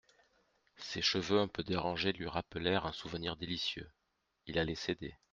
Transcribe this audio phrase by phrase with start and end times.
[0.77, 3.87] Ses cheveux un peu dérangés lui rappelèrent un souvenir délicieux…
[4.47, 5.15] Il allait céder.